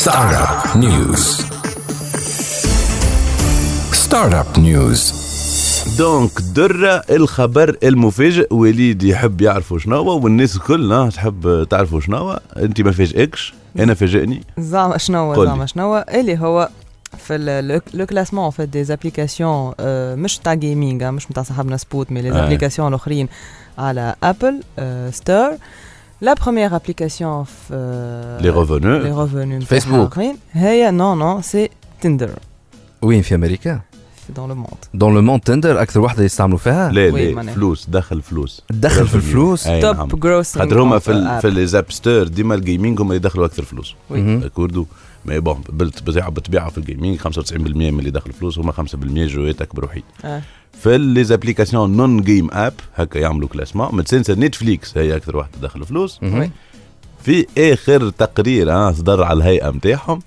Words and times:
Startup 0.00 0.74
News. 0.76 1.24
Startup 4.04 4.58
News. 4.58 5.14
donc 5.98 6.30
درة 6.54 7.02
الخبر 7.10 7.76
المفاجئ 7.82 8.54
وليد 8.54 9.02
يحب 9.02 9.40
يعرفوا 9.40 9.78
شنو 9.78 10.02
والناس 10.02 10.56
الكل 10.56 11.10
تحب 11.14 11.66
تعرفوا 11.70 12.00
شنو 12.00 12.38
أنت 12.56 12.80
ما 12.80 12.92
فاجئكش 12.92 13.54
أنا 13.78 13.94
فاجئني 13.94 14.42
زعما 14.58 14.98
شنو. 14.98 15.44
زعما 15.44 15.66
شنو 15.66 15.98
اللي 15.98 16.38
هو 16.38 16.68
في 17.18 17.80
le 17.94 18.06
classement 18.06 18.50
في 18.50 18.66
des 18.66 18.84
applications 18.84 19.72
مش 20.18 20.38
تاع 20.38 20.54
gaming 20.54 21.02
مش 21.04 21.30
نتاع 21.30 21.42
صاحبنا 21.42 21.76
سبوت 21.76 22.12
mais 22.12 22.22
les 22.22 22.30
آه. 22.30 22.32
applications 22.32 22.88
الأخرين 22.88 23.28
على 23.78 24.14
Apple 24.22 24.60
Store 25.12 25.56
لا 26.21 26.33
بروميير 26.33 26.75
ابليكاسيون 26.75 27.43
في 27.43 28.37
لي 28.41 28.49
ريفونو 28.49 28.97
لي 28.97 29.03
ريفونو 29.09 29.59
فيسبوك. 29.61 30.19
هي 30.51 30.91
نو 30.91 31.15
نو 31.15 31.41
سي 31.41 31.69
تندر 32.01 32.29
وين 33.01 33.21
في 33.21 33.35
امريكا 33.35 33.79
دون 34.35 34.49
لو 34.49 34.55
موند 34.55 34.67
دون 34.93 35.13
لو 35.15 35.21
موند 35.21 35.41
تندر 35.41 35.81
اكثر 35.81 35.99
وحده 35.99 36.23
يستعملوا 36.23 36.57
فيها 36.57 36.91
لا 36.91 37.13
وي، 37.13 37.29
لا 37.29 37.35
معناها. 37.35 37.55
فلوس 37.55 37.85
دخل 37.89 38.21
فلوس 38.21 38.61
تدخل 38.69 39.07
في 39.07 39.15
الفلوس 39.15 39.67
أي 39.67 39.79
نعم. 39.81 40.07
توب 40.07 40.19
جروس 40.19 40.57
خاطر 40.57 40.81
هما 40.81 40.99
في 40.99 41.11
ال- 41.11 41.41
في 41.41 41.49
ليزاب 41.49 41.85
ستور 41.91 42.27
ديما 42.27 42.55
الجيمنج 42.55 42.99
هما 43.01 43.07
اللي 43.09 43.15
يدخلوا 43.15 43.45
اكثر 43.45 43.63
فلوس 43.63 43.95
وي. 44.09 44.21
مهم. 44.21 44.47
كوردو 44.47 44.85
مي 45.24 45.40
بون 45.40 45.62
بالطبيعه 45.68 46.30
بالطبيعه 46.30 46.70
في 46.70 46.78
ال 46.78 46.84
gaming 46.84 47.20
95% 47.20 47.52
من 47.56 47.98
اللي 47.98 48.10
دخل 48.10 48.32
فلوس 48.32 48.58
هما 48.58 48.72
5% 48.72 48.76
جوات 49.04 49.62
اكبر 49.62 49.84
وحيد. 49.84 50.02
في 50.82 50.98
les 50.98 51.24
applications 51.24 51.96
non 51.96 52.22
game 52.22 52.48
app 52.52 52.74
هكا 52.96 53.18
يعملوا 53.18 53.48
classement 53.48 53.88
متسنسر 53.96 54.38
Netflix 54.38 54.98
هي 54.98 55.16
أكثر 55.16 55.36
واحدة 55.36 55.52
دخل 55.62 55.84
فلوس. 55.84 56.20
في 57.24 57.46
آخر 57.58 58.10
تقرير 58.10 58.72
آه 58.72 58.92
صدر 58.92 59.22
على 59.22 59.36
الهيئة 59.36 59.70
نتاعهم 59.70 60.20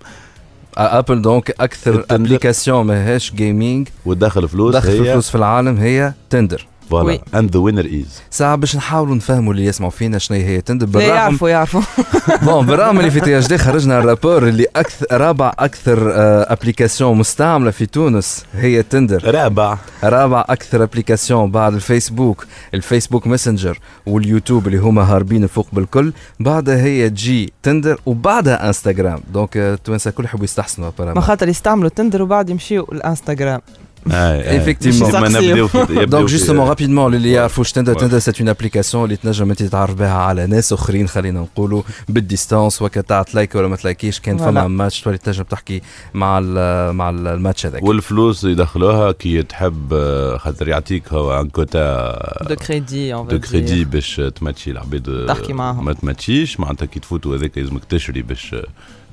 Apple 0.78 1.22
donc 1.22 1.52
أكثر. 1.62 2.06
application 2.12 2.86
ماهيش 2.86 3.34
gaming 3.34 3.88
ودخل 4.06 4.48
فلوس 4.50 4.76
دخل 4.76 4.90
هي 4.90 5.12
فلوس 5.12 5.30
في 5.30 5.36
العالم 5.36 5.78
هي 5.78 6.14
Tinder 6.30 6.68
voilà. 6.90 7.20
And 7.36 7.52
the 7.52 7.60
winner 7.60 7.86
is 7.86 8.22
ساعة 8.30 8.56
باش 8.56 8.76
نحاولوا 8.76 9.16
نفهموا 9.16 9.54
اللي 9.54 9.66
يسمعوا 9.66 9.92
فينا 9.92 10.18
شنو 10.18 10.38
هي. 10.38 10.62
Tinder 10.62 10.86
لا 10.86 10.92
بالرغم 10.92 11.16
يعرفوا 11.16 11.50
يعرفوا. 11.50 11.82
bon 12.46 12.66
بالرغم 12.66 13.00
اللي 13.00 13.12
في 13.12 13.20
THD 13.20 13.58
خرجنا 13.58 14.00
ال 14.00 14.06
rapport 14.06 14.48
اللي 14.48 14.66
أكثر 14.76 15.06
رابع 15.12 15.54
أكثر 15.60 16.12
آه، 16.14 16.54
application 16.54 17.18
مستعملة 17.18 17.72
في 17.72 17.86
تونس 17.86 18.46
هي 18.54 18.84
Tinder. 18.84 19.34
رابع. 19.36 19.78
رابع 20.04 20.46
أكثر 20.50 20.84
application 20.84 21.52
بعد 21.52 21.74
ال 21.74 21.82
Facebook 21.82 22.46
ال 22.74 22.80
Facebook 22.80 23.28
Messenger 23.28 23.80
وال 24.06 24.19
YouTube 24.19 24.68
اللي 24.68 24.78
هما 24.78 25.04
هاربين 25.04 25.44
الفوق 25.44 25.68
بالكل. 25.74 26.14
بعدها 26.40 26.78
هي 26.84 27.10
تجي 27.10 27.54
Tinder 27.64 28.00
وبعدها 28.06 28.68
Instagram 28.68 29.20
donc 29.34 29.58
آه، 29.58 29.74
التوانسه 29.74 30.10
الكل 30.10 30.24
يحبوا 30.26 30.44
يستحسنوا 30.44 30.92
ما. 31.00 31.22
خاطر 31.22 31.48
يستعملوا 31.50 31.90
Tinder 31.90 32.22
وبعد 32.22 32.50
يمشيوا 32.50 32.94
ال 32.94 33.00
Instagram 33.00 33.62
Effectivement. 34.10 35.16
ما 35.16 35.30
نبداو 35.30 35.68
في- 35.68 35.78
يبداو 35.80 36.04
donc 36.06 36.28
في- 36.28 36.36
justement 36.38 36.68
rapidement 36.68 37.16
للي 37.16 37.32
يعرفوش 37.32 37.72
Tinder 37.72 37.96
Ouais. 37.96 38.00
Tinder 38.00 38.20
c'est 38.20 38.40
une 38.40 38.50
application 38.50 39.04
اللي 39.04 39.16
تنجم 39.16 39.50
انت 39.50 39.64
تتعرف 39.64 39.94
بها 39.96 40.14
على 40.14 40.48
ناس 40.48 40.74
اخرين 40.74 41.08
خلينا 41.08 41.40
نقولوا 41.40 41.82
بال 42.10 42.24
distance 42.24 42.82
وكا 42.82 43.22
تلايك 43.22 43.56
ولا 43.56 43.68
ما 43.68 43.76
تلايكيش 43.76 44.20
كان 44.20 44.38
فما. 44.38 44.68
ماتش 44.68 45.02
تولي 45.02 45.18
تنجم 45.18 45.44
تحكي 45.44 45.82
مع 46.14 46.40
ال 46.44 46.94
مع 46.96 47.10
ال- 47.10 47.28
الماتش 47.28 47.66
هذاك 47.66 47.84
والفلوس 47.84 48.44
يدخلوها 48.44 49.12
كي 49.12 49.44
تحب 49.44 49.94
خاطر 50.40 50.68
يعطيك 50.68 51.14
هو 51.14 51.42
ان 51.42 51.50
كوتا 51.50 52.46
دو 52.50 52.56
كريدي 52.56 53.12
دو 53.12 53.40
كريدي 53.40 53.86
باش 53.86 54.22
تماتشي 54.36 54.72
العباد 54.72 55.26
تحكي 55.28 55.54
معاهم. 55.54 55.86
ما 55.86 55.94
تماتشيش 55.94 56.60
معناتها 56.60 56.86
كي 56.86 57.00
تفوتوا 57.00 57.36
هذاك 57.38 57.58
لازمك 57.58 57.86
تشري 57.86 58.22
باش 58.22 58.56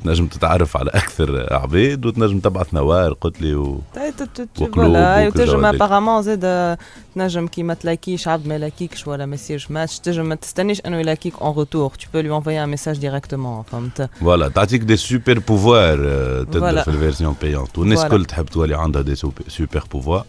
تنجم 0.04 0.26
تتعرف 0.26 0.76
على 0.76 0.90
أكثر 0.90 1.46
عباد 1.54 2.06
وتنجم 2.06 2.38
تبعث 2.38 2.74
نوار 2.74 3.12
قلت 3.12 3.42
لي 3.42 3.54
و... 3.54 3.80
وقلوب 4.60 4.81
فوالا 4.81 5.27
وكل 5.27 5.41
وتنجم 5.41 5.65
هذيك. 5.65 5.81
ابارامون 5.81 6.21
زاد 6.21 6.77
تنجم 7.15 7.47
كي 7.47 7.63
ما 7.63 7.73
تلاقيش 7.73 8.27
عبد 8.27 8.47
ما 8.47 8.55
يلاقيكش 8.55 9.07
ولا 9.07 9.25
ما 9.25 9.35
يصيرش 9.35 9.71
ماتش 9.71 9.99
تنجم 9.99 10.25
ما 10.25 10.35
تستنيش 10.35 10.81
انه 10.85 10.97
يلاقيك 10.99 11.33
اون 11.41 11.53
روتور 11.55 11.91
tu 11.93 12.05
peux 12.13 12.21
lui 12.25 12.31
envoyer 12.31 12.59
un 12.67 12.77
message 12.77 12.99
directement 12.99 13.71
فهمت 13.71 14.09
فوالا 14.19 14.47
تعطيك 14.49 14.81
دي 14.81 14.97
سوبر 14.97 15.39
بوفوار 15.39 15.99
آه، 16.05 16.43
تقدر 16.43 16.59
فوالا. 16.59 16.81
في 16.83 16.87
الفيرسيون 16.87 17.35
بيونت 17.41 17.77
والناس 17.77 17.99
فوالا. 17.99 18.15
الكل 18.15 18.25
تحب 18.25 18.45
تولي 18.45 18.75
عندها 18.77 19.01
دي 19.01 19.15
سوبر 19.15 19.83
بوفوار 19.91 20.25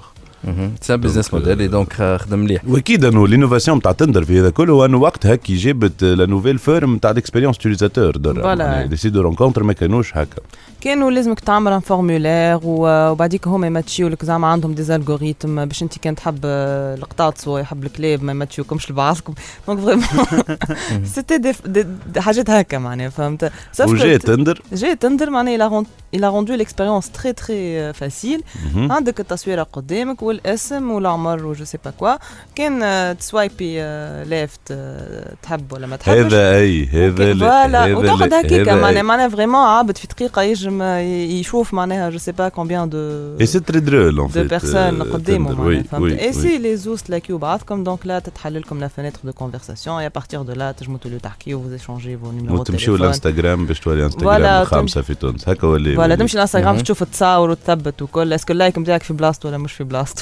ce 0.81 0.97
business 0.97 1.33
model 1.33 1.71
donc 1.71 1.93
خدم 1.93 2.39
مليح 2.39 2.61
واكيد 2.67 3.05
انه 3.05 3.27
l'innovation 3.27 3.81
تاع 3.81 3.91
Tinder 3.91 4.23
في 4.23 4.39
هذا 4.39 4.49
كله 4.49 4.73
هو 4.73 4.85
انه 4.85 4.97
وقتها 4.97 5.35
كي 5.35 5.55
جابت 5.55 6.03
la 6.03 6.25
nouvelle 6.25 6.57
forme 6.57 6.97
تاع 6.97 7.11
ال 7.11 7.15
expérience 7.15 7.55
utilisateur 7.55 8.13
voilà. 8.23 8.85
des 8.85 8.95
sites 8.95 9.13
de 9.13 9.21
rencontre 9.21 9.63
ما 9.63 9.73
كانوش 9.73 10.17
هكا 10.17 10.41
كانوا 10.81 11.11
لازمك 11.11 11.39
تعمل 11.39 11.71
un 11.71 11.79
formulaire 11.79 12.59
وبعديك 12.63 13.47
هما 13.47 13.67
يماتشيو 13.67 14.07
لك 14.07 14.25
زعما 14.25 14.47
عندهم 14.47 14.73
des 14.73 14.95
algorithmes 14.95 15.65
باش 15.65 15.83
انت 15.83 15.97
كان 15.97 16.15
تحب 16.15 16.39
القطاط 16.45 17.47
ويحب 17.47 17.83
الكلاب 17.83 18.23
ما 18.23 18.31
يماتشيوكمش 18.31 18.91
لبعضكم 18.91 19.33
donc 19.67 19.79
vraiment 19.79 20.05
c'était 21.03 21.53
حاجات 22.17 22.49
هكا 22.49 22.77
معناها 22.77 23.09
فهمت 23.09 23.51
وجا 23.79 24.17
Tinder 24.17 24.61
جاي 24.73 24.95
Tinder 24.95 25.29
معناها 25.29 25.83
il 26.15 26.23
a 26.23 26.29
rendu 26.29 26.55
l'expérience 26.61 27.07
très 27.17 27.33
très 27.33 27.93
facile. 28.01 28.41
مهم. 28.65 28.91
عندك 28.91 29.19
التصويره 29.19 29.63
قدامك 29.63 30.23
والاسم 30.33 30.91
والعمر 30.91 31.45
و 31.45 31.52
je 31.52 31.65
sais 31.65 31.77
pas 31.85 31.91
quoi 31.91 32.15
كان 32.55 32.83
آه، 32.83 33.13
تسوايبي 33.13 33.81
left 34.29 34.73
تحب 35.43 35.73
ولا 35.73 35.87
ما 35.87 35.95
تحبش 35.95 36.17
هذا 36.33 36.55
اي 36.57 36.85
هذا 36.85 37.31
ال- 37.31 37.39
voilà 37.39 37.85
هكاكا 38.39 38.61
هذا 38.61 38.75
معناها 38.81 39.01
معناها 39.01 39.29
vraiment 39.29 39.55
عابد 39.61 39.97
في 39.97 40.07
دقيقه 40.07 40.41
يجم 40.41 40.81
آه، 40.81 40.99
يشوف 40.99 41.73
معناها 41.73 42.09
je 42.09 42.17
sais 42.17 42.31
pas 42.31 42.49
combien 42.49 42.89
de 42.89 42.97
et 43.41 43.45
c'est 43.45 43.59
très 43.59 43.79
drôle 43.79 44.15
de 44.15 44.27
personnes 44.27 45.03
قدامه 45.03 45.51
معناها 45.51 45.83
فهمت 45.83 46.11
et 46.19 46.33
si 46.33 46.57
les 46.57 46.77
زوز 46.77 47.01
تلاقيو 47.01 47.37
بعضكم 47.37 47.83
donc 47.83 47.99
لا 48.05 48.19
تتحل 48.19 48.59
لكم 48.61 48.79
la 48.79 48.87
fenêtre 48.87 49.19
de 49.23 49.31
conversation 49.33 49.88
et 49.88 49.97
à 50.01 50.09
partir 50.09 50.41
de 50.41 50.53
là 50.53 50.71
تجمو 50.71 50.97
توليو 50.97 51.19
تحكيو 51.19 51.61
vous 51.61 51.71
échangez 51.71 52.17
vos 52.17 52.31
numéros 52.31 52.59
وتمشيو 52.59 52.95
لانستغرام 52.95 53.65
باش 53.65 53.79
تولي 53.79 54.05
انستغرام 54.05 54.65
خامسه 54.65 55.01
في 55.01 55.13
تونس 55.15 55.49
هكا 55.49 55.67
ولا 55.67 55.95
voilà 55.95 56.15
تمشي 56.15 56.37
لانستغرام. 56.37 56.77
تشوف 56.79 57.03
تصاور 57.03 57.49
وتثبت 57.49 58.01
وكل 58.01 58.33
est-ce 58.33 58.47
que 58.47 58.53
ال 58.53 58.58
like 58.58 58.77
نتاعك 58.77 59.03
في 59.03 59.13
بلاصته 59.13 59.49
ولا 59.49 59.57
مش 59.57 59.73
في 59.73 59.83
بلاصته 59.83 60.21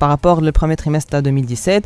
بارابور 0.00 0.40
للبروميير 0.40 0.78
تريمستر 0.78 1.10
تاع 1.10 1.18
2017 1.18 1.82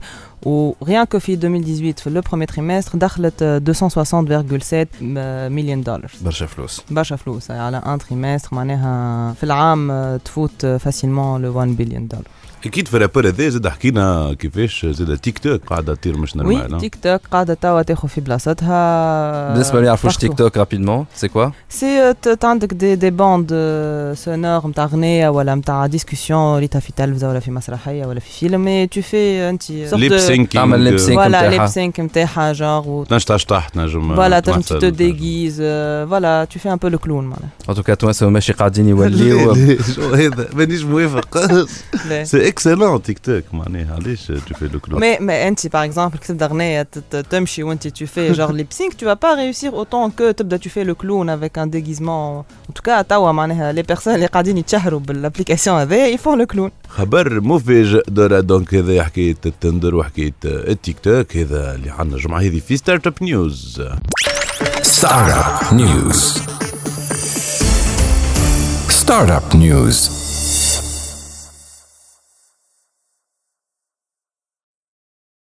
و 0.46 0.72
rien 0.84 1.06
que 1.14 1.18
في 1.18 1.34
2018 1.34 2.02
في 2.04 2.10
لو 2.10 2.20
بروميير 2.20 2.48
تريمستر 2.48 2.98
دخلت 2.98 3.42
آه، 3.42 3.58
260.7 3.58 5.02
مليون 5.52 5.82
دولار 5.82 6.10
برشا 6.22 6.46
فلوس 6.46 6.80
برشا 6.90 7.16
فلوس 7.16 7.50
يعني 7.50 7.62
على 7.62 7.76
ان 7.76 7.98
تريمستر 7.98 8.48
معناها 8.52 9.32
في 9.32 9.44
العام 9.44 9.90
آه، 9.90 10.16
تفوت 10.16 10.66
فاسيلمون 10.66 11.42
لو 11.42 11.56
1 11.58 11.68
بليون 11.76 12.08
دولار 12.08 12.24
اكيد 12.66 12.88
في 12.88 12.96
الرابور 12.96 13.28
هذا 13.28 13.48
زاد 13.48 13.68
حكينا 13.68 14.34
كيفاش 14.38 14.86
زاد 14.86 15.18
تيك 15.18 15.38
توك 15.38 15.60
قاعده 15.66 15.94
تطير 15.94 16.16
مش 16.18 16.36
وي 16.36 16.42
نورمال 16.42 16.80
تيك 16.80 16.94
توك 17.02 17.20
قاعدة 17.30 17.54
توا 17.54 17.82
تاخذ 17.82 18.08
في 18.08 18.20
بلاصتها 18.20 19.52
بالنسبه 19.52 19.76
اللي 19.78 19.86
يعرفوش 19.86 20.14
partout. 20.16 20.20
تيك 20.20 20.34
توك 20.38 20.56
رابيدمون 20.56 21.06
سي 21.14 21.28
كوا 21.28 21.46
سي 21.68 22.12
ت- 22.12 22.28
ت- 22.28 22.44
عندك 22.44 22.74
دي 22.74 22.94
دي 22.94 23.10
باند 23.10 23.48
سونور 24.16 24.66
نتاع 24.68 24.84
غنية 24.86 25.28
ولا 25.28 25.54
نتاع 25.54 25.86
ديسكسيون 25.86 26.54
اللي 26.56 26.68
في 26.80 26.92
تلفزة 26.92 27.28
ولا 27.28 27.40
في 27.40 27.50
مسرحية 28.04 28.06
ولا 28.06 28.20
في 28.20 28.30
فيلم 28.40 28.64
مي 28.64 28.86
تو 28.86 29.00
في 29.02 29.48
انت 29.48 29.70
ليب 29.70 30.18
سينكينغ 30.18 30.46
تعمل 30.64 30.98
lip 30.98 31.02
sync. 31.02 31.06
فوالا 31.14 31.28
نتاعها. 31.28 31.50
ليب 31.50 31.66
سينك 31.66 32.00
نتاعها 32.00 32.52
جونغ 32.52 33.04
تنجم 33.04 33.18
تشطح 33.34 33.68
تنجم 33.68 34.14
فوالا 34.16 34.40
تنجم 34.40 34.56
تمثل. 34.60 34.78
تو 34.80 34.88
ديغيز 34.88 35.56
فوالا 36.10 36.44
تو 36.44 36.58
في 36.58 36.72
ان 36.72 36.76
بو 36.76 36.88
لو 36.88 36.98
كلون 36.98 37.24
معناها 37.24 37.48
ان 37.68 37.74
توكا 37.74 37.94
توانسه 37.94 38.28
ماشي 38.28 38.52
قاعدين 38.52 38.88
يوليو 38.88 39.52
لا، 39.52 39.76
شو 39.94 40.14
هذا 40.14 40.48
مانيش 40.54 40.82
موافق 40.82 41.38
لا. 42.08 42.24
سي 42.24 42.48
اكسلون 42.48 43.02
تيك 43.02 43.18
توك 43.18 43.44
معناها 43.52 43.94
علاش 43.94 44.26
تو 44.26 44.54
في 44.58 44.68
لو 44.72 44.80
كلوب 44.80 45.00
مي 45.00 45.18
مي 45.18 45.48
انت 45.48 45.66
باغ 45.66 45.84
اكزومبل 45.84 46.18
كي 46.18 46.26
تبدا 46.28 46.46
غنية 46.46 46.82
ت- 46.82 46.98
ت- 47.10 47.16
تمشي 47.30 47.62
وانت 47.62 47.88
تو 47.88 48.06
في 48.06 48.32
جونغ 48.32 48.52
ليب 48.52 48.66
سينك 48.70 48.94
تو 48.94 49.14
با 49.14 49.34
ريوسير 49.34 49.72
اوتون 49.72 50.10
كو 50.10 50.30
تبدا 50.30 50.56
تو 50.56 50.70
في 50.70 50.84
لو 50.84 50.94
كلون 50.94 51.30
افيك 51.30 51.58
ان 51.58 51.70
ديغيزمون 51.70 52.36
ان 52.68 52.74
توكا 52.74 53.02
توا 53.02 53.32
معناها 53.32 53.72
لي 53.72 53.82
بيرسون 53.82 54.14
اللي 54.14 54.26
قاعدين 54.26 54.58
يتشهروا 54.58 55.00
بالابليكاسيون 55.00 55.76
هذايا 55.80 56.06
يفون 56.06 56.38
لو 56.38 56.46
كلون 56.46 56.70
خبر 56.88 57.40
مفاجئ 57.40 57.93
دورا 58.07 58.39
دونك 58.39 58.75
هذا 58.75 59.03
حكايه 59.03 59.35
التندر 59.45 59.95
وحكايه 59.95 60.33
التيك 60.45 60.99
توك 60.99 61.37
هذا 61.37 61.75
اللي 61.75 61.89
عندنا 61.89 62.15
الجمعه 62.15 62.39
هذه 62.39 62.59
في 62.59 62.77
ستارت 62.77 63.07
اب 63.07 63.13
نيوز 63.21 63.81
Startup 64.83 65.71
News. 65.71 66.39
Startup 68.89 69.53
News. 69.53 70.24